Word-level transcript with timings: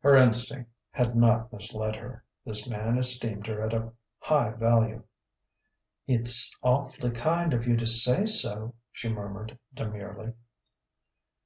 Her 0.00 0.16
instinct 0.16 0.78
had 0.90 1.16
not 1.16 1.50
misled 1.50 1.96
her: 1.96 2.22
this 2.44 2.68
man 2.68 2.98
esteemed 2.98 3.46
her 3.46 3.62
at 3.62 3.72
a 3.72 3.90
high 4.18 4.50
value. 4.50 5.02
"It's 6.06 6.54
awf'ly 6.62 7.14
kind 7.14 7.54
of 7.54 7.66
you 7.66 7.74
to 7.78 7.86
say 7.86 8.26
so," 8.26 8.74
she 8.92 9.08
murmured 9.10 9.58
demurely. 9.72 10.34